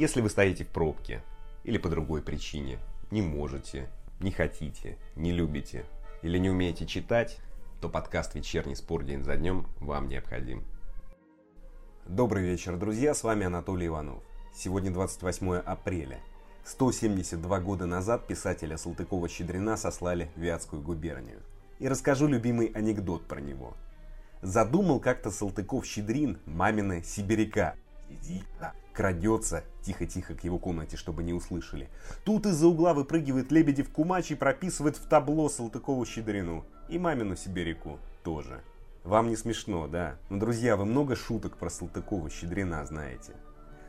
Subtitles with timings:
[0.00, 1.22] Если вы стоите в пробке
[1.62, 2.78] или по другой причине,
[3.10, 5.84] не можете, не хотите, не любите
[6.22, 7.36] или не умеете читать,
[7.82, 10.64] то подкаст «Вечерний спор день за днем» вам необходим.
[12.06, 14.22] Добрый вечер, друзья, с вами Анатолий Иванов.
[14.54, 16.20] Сегодня 28 апреля.
[16.64, 21.42] 172 года назад писателя Салтыкова-Щедрина сослали в Вятскую губернию.
[21.78, 23.76] И расскажу любимый анекдот про него.
[24.40, 27.74] Задумал как-то Салтыков-Щедрин мамины сибиряка.
[28.10, 28.42] Иди,
[28.92, 31.88] крадется тихо-тихо к его комнате, чтобы не услышали.
[32.24, 36.64] Тут из-за угла выпрыгивает Лебедев Кумач и прописывает в табло Салтыкову Щедрину.
[36.88, 38.62] И мамину Сибиряку тоже.
[39.04, 40.18] Вам не смешно, да?
[40.28, 43.34] Ну, друзья, вы много шуток про Салтыкова Щедрина знаете.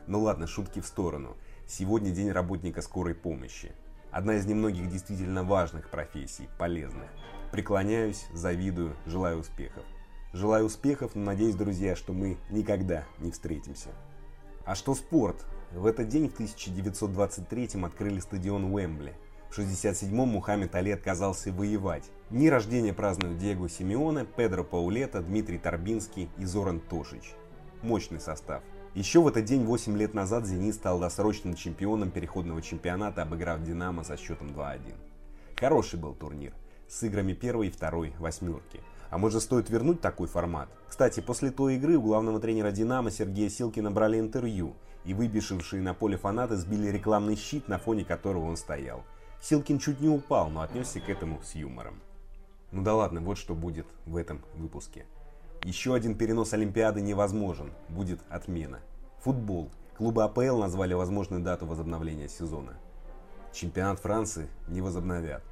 [0.06, 1.36] Ну ладно, шутки в сторону.
[1.66, 3.72] Сегодня день работника скорой помощи.
[4.10, 7.10] Одна из немногих действительно важных профессий, полезных.
[7.50, 9.84] Преклоняюсь, завидую, желаю успехов.
[10.32, 13.90] Желаю успехов, но надеюсь, друзья, что мы никогда не встретимся.
[14.64, 15.44] А что спорт?
[15.72, 19.14] В этот день в 1923 открыли стадион Уэмбли.
[19.50, 22.04] В 67-м Мухаммед Али отказался воевать.
[22.30, 27.34] Дни рождения празднуют Диего Симеоне, Педро Паулета, Дмитрий Торбинский и Зоран Тошич.
[27.82, 28.62] Мощный состав.
[28.94, 34.04] Еще в этот день 8 лет назад «Зенит» стал досрочным чемпионом переходного чемпионата, обыграв «Динамо»
[34.04, 34.94] со счетом 2-1.
[35.58, 36.54] Хороший был турнир,
[36.88, 38.80] с играми первой и второй восьмерки.
[39.12, 40.70] А может стоит вернуть такой формат?
[40.88, 44.74] Кстати, после той игры у главного тренера «Динамо» Сергея Силкина брали интервью,
[45.04, 49.04] и выбежавшие на поле фанаты сбили рекламный щит, на фоне которого он стоял.
[49.42, 52.00] Силкин чуть не упал, но отнесся к этому с юмором.
[52.70, 55.04] Ну да ладно, вот что будет в этом выпуске.
[55.62, 58.80] Еще один перенос Олимпиады невозможен, будет отмена.
[59.18, 59.70] Футбол.
[59.98, 62.78] Клубы АПЛ назвали возможную дату возобновления сезона.
[63.52, 65.42] Чемпионат Франции не возобновят.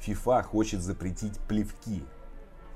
[0.00, 2.02] ФИФА хочет запретить плевки,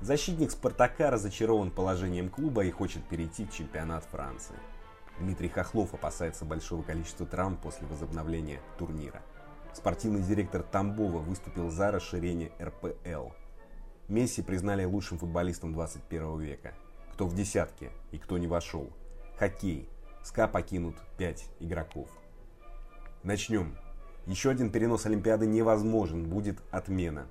[0.03, 4.57] Защитник «Спартака» разочарован положением клуба и хочет перейти в чемпионат Франции.
[5.17, 9.21] Дмитрий Хохлов опасается большого количества травм после возобновления турнира.
[9.73, 13.29] Спортивный директор Тамбова выступил за расширение РПЛ.
[14.09, 16.73] Месси признали лучшим футболистом 21 века.
[17.13, 18.89] Кто в десятке и кто не вошел.
[19.39, 19.87] Хоккей.
[20.21, 22.09] СКА покинут 5 игроков.
[23.23, 23.77] Начнем.
[24.25, 27.25] Еще один перенос Олимпиады невозможен, будет отмена.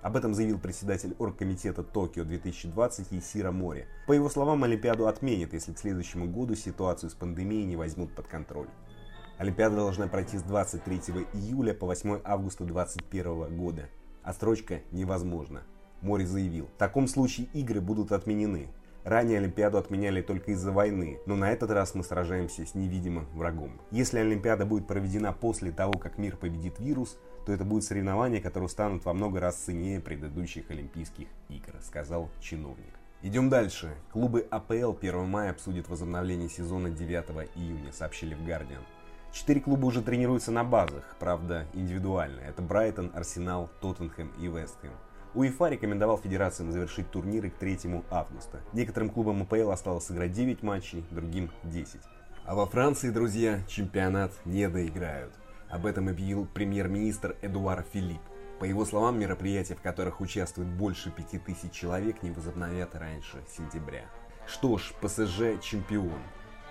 [0.00, 3.86] Об этом заявил председатель оргкомитета Токио 2020 Исира Мори.
[4.06, 8.28] По его словам, Олимпиаду отменят, если к следующему году ситуацию с пандемией не возьмут под
[8.28, 8.68] контроль.
[9.38, 10.98] Олимпиада должна пройти с 23
[11.32, 13.88] июля по 8 августа 2021 года.
[14.22, 15.62] Отсрочка невозможна.
[16.00, 18.68] Мори заявил, в таком случае игры будут отменены.
[19.08, 23.80] Ранее Олимпиаду отменяли только из-за войны, но на этот раз мы сражаемся с невидимым врагом.
[23.90, 27.16] Если Олимпиада будет проведена после того, как мир победит вирус,
[27.46, 33.00] то это будет соревнования, которые станут во много раз ценнее предыдущих Олимпийских игр, сказал чиновник.
[33.22, 33.94] Идем дальше.
[34.12, 38.82] Клубы АПЛ 1 мая обсудят возобновление сезона 9 июня, сообщили в Guardian.
[39.32, 42.40] Четыре клуба уже тренируются на базах, правда индивидуально.
[42.40, 44.92] Это Брайтон, Арсенал, Тоттенхэм и Вестхэм.
[45.38, 48.60] УЕФА рекомендовал федерациям завершить турниры к 3 августа.
[48.72, 52.00] Некоторым клубам АПЛ осталось сыграть 9 матчей, другим 10.
[52.44, 55.32] А во Франции, друзья, чемпионат не доиграют.
[55.70, 58.20] Об этом объявил премьер-министр Эдуар Филипп.
[58.58, 64.06] По его словам, мероприятия, в которых участвует больше 5000 человек, не возобновят раньше сентября.
[64.44, 66.20] Что ж, ПСЖ чемпион.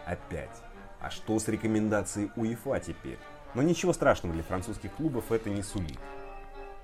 [0.06, 0.62] Опять.
[1.00, 3.20] А что с рекомендацией УЕФА теперь?
[3.54, 6.00] Но ничего страшного для французских клубов это не сулит.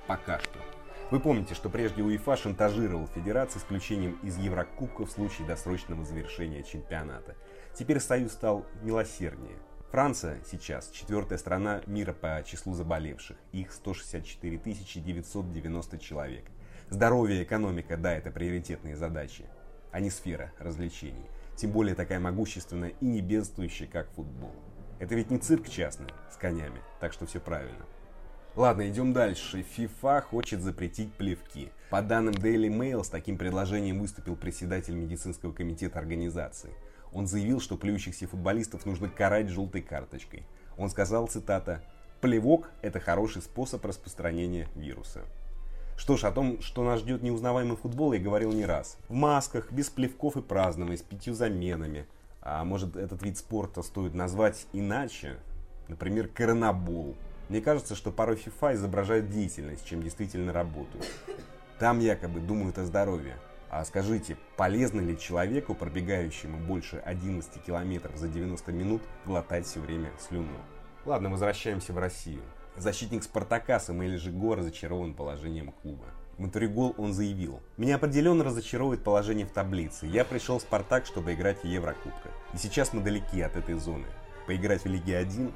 [0.08, 0.73] Пока что.
[1.14, 7.36] Вы помните, что прежде УЕФА шантажировал федерации исключением из Еврокубка в случае досрочного завершения чемпионата.
[7.76, 9.60] Теперь Союз стал милосерднее.
[9.92, 13.38] Франция сейчас четвертая страна мира по числу заболевших.
[13.52, 16.46] Их 164 990 человек.
[16.90, 19.46] Здоровье, экономика, да, это приоритетные задачи,
[19.92, 21.30] а не сфера развлечений.
[21.56, 24.56] Тем более такая могущественная и не бедствующая, как футбол.
[24.98, 27.86] Это ведь не цирк частный, с конями, так что все правильно.
[28.56, 29.66] Ладно, идем дальше.
[29.78, 31.72] FIFA хочет запретить плевки.
[31.90, 36.70] По данным Daily Mail, с таким предложением выступил председатель медицинского комитета организации.
[37.12, 40.46] Он заявил, что плюющихся футболистов нужно карать желтой карточкой.
[40.78, 41.84] Он сказал, цитата,
[42.22, 45.22] «Плевок– это хороший способ распространения вируса».
[45.98, 48.98] Что ж, о том, что нас ждет неузнаваемый футбол, я говорил не раз.
[49.10, 52.06] В масках, без плевков и празднований, с пятью заменами.
[52.40, 55.38] А может, этот вид спорта стоит назвать иначе?
[55.88, 57.16] Например, коронабол.
[57.54, 61.08] Мне кажется, что порой FIFA изображает деятельность, чем действительно работают.
[61.78, 63.38] Там якобы думают о здоровье.
[63.70, 70.10] А скажите, полезно ли человеку, пробегающему больше 11 километров за 90 минут, глотать все время
[70.18, 70.50] слюну?
[71.06, 72.42] Ладно, возвращаемся в Россию.
[72.76, 76.06] Защитник Спартака Самуэль Жиго разочарован положением клуба.
[76.40, 80.08] Интервью он заявил, «Меня определенно разочаровывает положение в таблице.
[80.08, 82.32] Я пришел в Спартак, чтобы играть в Еврокубках.
[82.56, 84.08] И сейчас мы далеки от этой зоны.
[84.48, 85.54] Поиграть в Лиге 1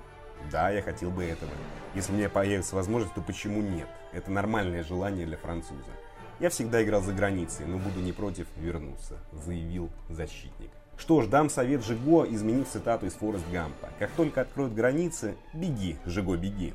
[0.51, 1.51] Да, я хотел бы этого.
[1.95, 3.88] Если у меня появится возможность, то почему нет?
[4.13, 5.92] Это нормальное желание для француза.
[6.39, 10.69] Я всегда играл за границей, но буду не против вернуться, заявил защитник.
[10.98, 13.89] Что ж, дам совет Жиго изменить цитату из Форест Гампа.
[14.00, 16.74] Как только откроют границы, беги, Жиго, беги.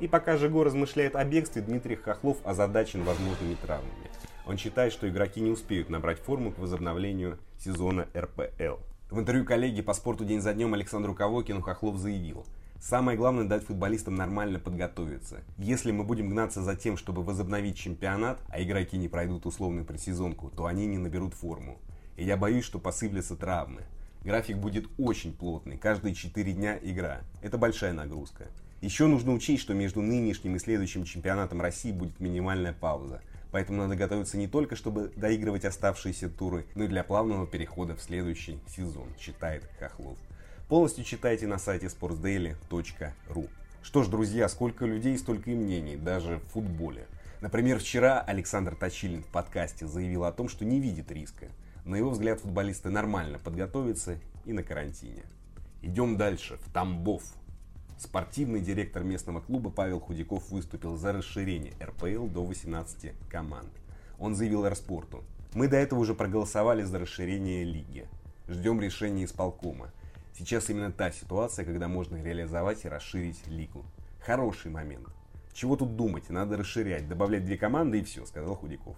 [0.00, 4.10] И пока Жиго размышляет о бегстве, Дмитрий Хохлов озадачен возможными травмами.
[4.46, 8.80] Он считает, что игроки не успеют набрать форму к возобновлению сезона РПЛ.
[9.10, 12.46] В интервью коллеги по спорту день за днем Александру Ковокину Хохлов заявил,
[12.82, 15.44] Самое главное дать футболистам нормально подготовиться.
[15.56, 20.50] Если мы будем гнаться за тем, чтобы возобновить чемпионат, а игроки не пройдут условную предсезонку,
[20.50, 21.78] то они не наберут форму.
[22.16, 23.82] И я боюсь, что посыплются травмы.
[24.24, 27.20] График будет очень плотный, каждые 4 дня игра.
[27.40, 28.48] Это большая нагрузка.
[28.80, 33.22] Еще нужно учесть, что между нынешним и следующим чемпионатом России будет минимальная пауза.
[33.52, 38.02] Поэтому надо готовиться не только, чтобы доигрывать оставшиеся туры, но и для плавного перехода в
[38.02, 40.18] следующий сезон, считает Хохлов.
[40.72, 43.50] Полностью читайте на сайте sportsdaily.ru.
[43.82, 47.06] Что ж, друзья, сколько людей, столько и мнений, даже в футболе.
[47.42, 51.48] Например, вчера Александр Точилин в подкасте заявил о том, что не видит риска.
[51.84, 55.24] На его взгляд, футболисты нормально подготовятся и на карантине.
[55.82, 57.22] Идем дальше, в Тамбов.
[57.98, 63.68] Спортивный директор местного клуба Павел Худяков выступил за расширение РПЛ до 18 команд.
[64.18, 65.22] Он заявил Эрспорту,
[65.52, 68.08] мы до этого уже проголосовали за расширение лиги.
[68.48, 69.90] Ждем решения исполкома.
[70.36, 73.84] Сейчас именно та ситуация, когда можно реализовать и расширить лигу.
[74.20, 75.08] Хороший момент.
[75.52, 78.96] Чего тут думать, надо расширять, добавлять две команды и все, сказал Худяков.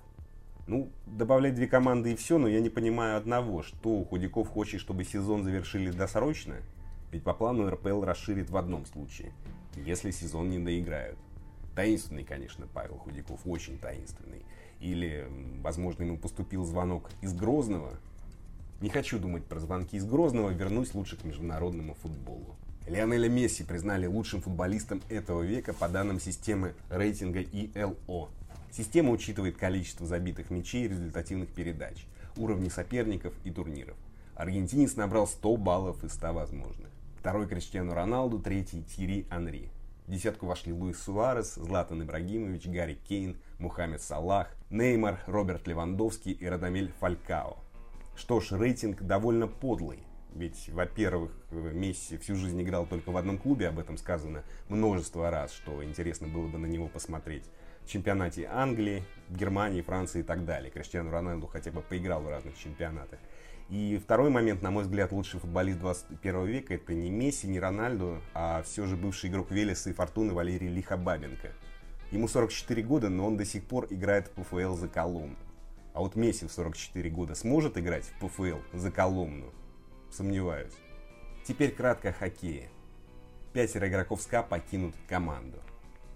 [0.66, 5.04] Ну, добавлять две команды и все, но я не понимаю одного, что Худяков хочет, чтобы
[5.04, 6.56] сезон завершили досрочно,
[7.10, 9.32] ведь по плану РПЛ расширит в одном случае,
[9.76, 11.18] если сезон не доиграют.
[11.74, 14.44] Таинственный, конечно, Павел Худяков, очень таинственный.
[14.80, 15.26] Или,
[15.60, 17.98] возможно, ему поступил звонок из Грозного.
[18.80, 22.56] Не хочу думать про звонки из Грозного, вернусь лучше к международному футболу.
[22.86, 28.28] Лионеля Месси признали лучшим футболистом этого века по данным системы рейтинга ELO.
[28.70, 32.06] Система учитывает количество забитых мячей результативных передач,
[32.36, 33.96] уровни соперников и турниров.
[34.34, 36.90] Аргентинец набрал 100 баллов из 100 возможных.
[37.18, 39.70] Второй Криштиану Роналду, третий Тири Анри.
[40.06, 46.46] В десятку вошли Луис Суарес, Златан Ибрагимович, Гарри Кейн, Мухаммед Салах, Неймар, Роберт Левандовский и
[46.46, 47.63] Радамель Фалькао.
[48.16, 50.00] Что ж, рейтинг довольно подлый.
[50.34, 55.52] Ведь, во-первых, Месси всю жизнь играл только в одном клубе, об этом сказано множество раз,
[55.52, 57.44] что интересно было бы на него посмотреть
[57.84, 60.70] в чемпионате Англии, Германии, Франции и так далее.
[60.70, 63.18] Криштиану Роналду хотя бы поиграл в разных чемпионатах.
[63.70, 68.20] И второй момент, на мой взгляд, лучший футболист 21 века это не Месси, не Рональду,
[68.34, 71.52] а все же бывший игрок Велеса и Фортуны Валерий Лихобабенко.
[72.10, 75.36] Ему 44 года, но он до сих пор играет в ПФЛ за Коломну.
[75.94, 79.50] А вот Месси в 44 года сможет играть в ПФЛ за Коломну?
[80.10, 80.74] Сомневаюсь.
[81.46, 82.68] Теперь кратко о хоккее.
[83.54, 85.62] Пятеро игроков СКА покинут команду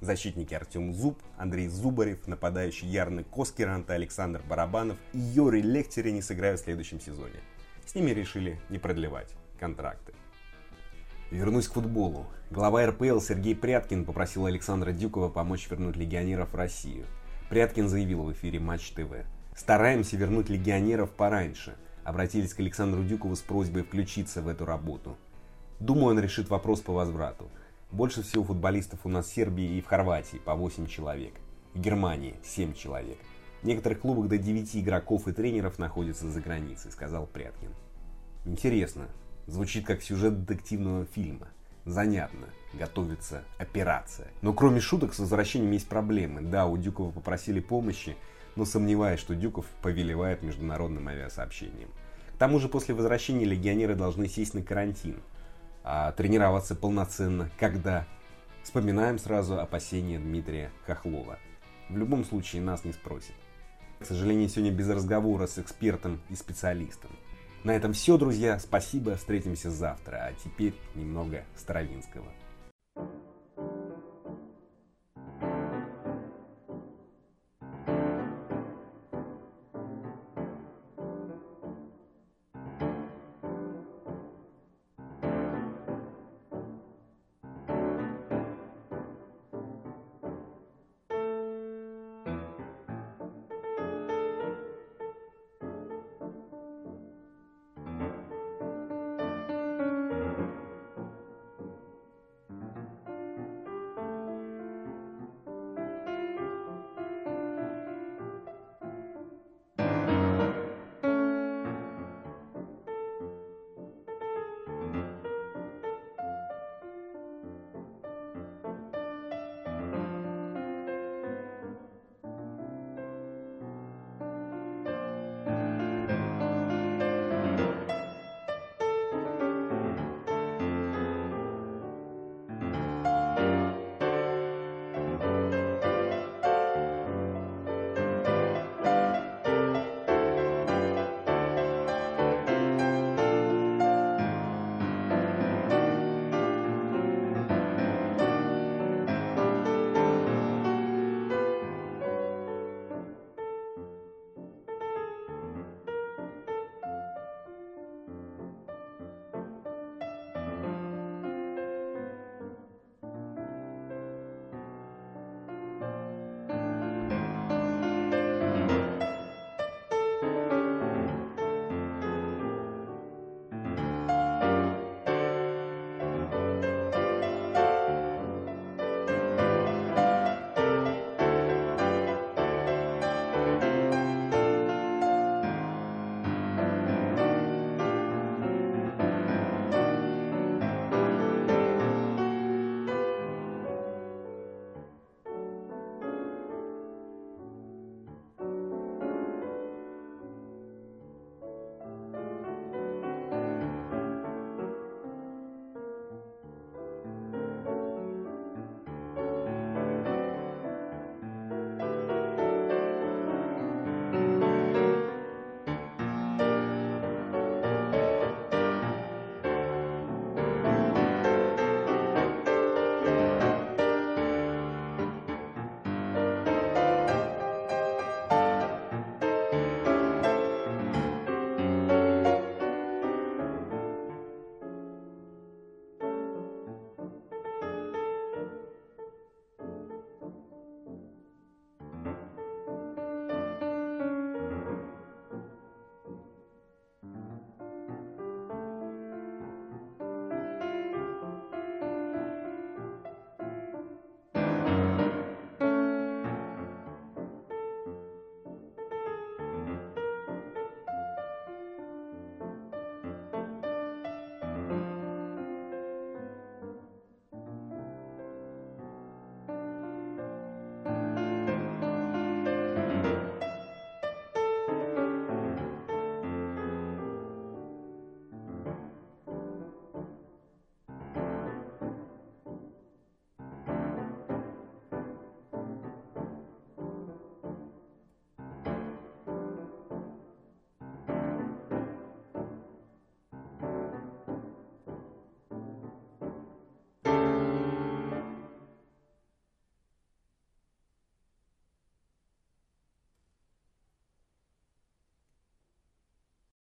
[0.01, 6.61] защитники Артем Зуб, Андрей Зубарев, нападающий Ярны Коскеранта, Александр Барабанов и Юрий Лехтери не сыграют
[6.61, 7.41] в следующем сезоне.
[7.85, 10.13] С ними решили не продлевать контракты.
[11.31, 12.27] Вернусь к футболу.
[12.51, 17.05] Глава РПЛ Сергей Пряткин попросил Александра Дюкова помочь вернуть легионеров в Россию.
[17.51, 19.27] Пряткин заявил в эфире Матч ТВ.
[19.59, 21.75] «Стараемся вернуть легионеров пораньше»,
[22.05, 25.17] обратились к Александру Дюкову с просьбой включиться в эту работу.
[25.81, 27.51] Думаю, он решит вопрос по возврату.
[27.91, 31.35] Больше всего футболистов у нас в Сербии и в Хорватии по 8 человек.
[31.75, 33.19] В Германии 7 человек.
[33.61, 37.75] В некоторых клубах до 9 игроков и тренеров находятся за границей, сказал Пряткин.
[38.45, 39.09] Интересно.
[39.49, 41.49] Звучит как сюжет детективного фильма.
[41.85, 42.47] Занятно.
[42.75, 44.29] Готовится операция.
[44.41, 46.43] Но кроме шуток с возвращением есть проблемы.
[46.43, 48.17] Да, у Дюкова попросили помощи,
[48.57, 51.91] но сомневаюсь, что Дюков повелевает международным авиасообщением.
[52.35, 55.21] К тому же после возвращения легионеры должны сесть на карантин–
[55.91, 58.07] а тренироваться полноценно, когда?
[58.63, 61.39] Вспоминаем сразу опасения Дмитрия Хохлова.
[61.89, 63.35] В любом случае нас не спросят.
[63.99, 67.11] К сожалению, сегодня без разговора с экспертом и специалистом.
[67.65, 68.59] На этом все, друзья.
[68.59, 69.17] Спасибо.
[69.17, 70.17] Встретимся завтра.
[70.17, 72.27] А теперь немного Старовинского.